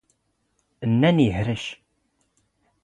[0.89, 1.65] ⵏⵏⴰⵏ ⵉⵀⵔⵛ.